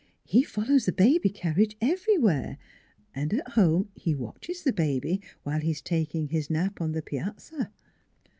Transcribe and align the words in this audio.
"He 0.35 0.41
follows 0.41 0.87
the 0.87 0.91
baby 0.91 1.29
carriage 1.29 1.77
everywhere, 1.79 2.57
and 3.13 3.31
at 3.35 3.49
home 3.49 3.89
he 3.93 4.15
watches 4.15 4.63
the 4.63 4.73
baby, 4.73 5.21
while 5.43 5.59
he 5.59 5.69
is 5.69 5.79
taking 5.83 6.29
his 6.29 6.49
nap 6.49 6.81
on 6.81 6.93
the 6.93 7.03
piazza." 7.03 7.71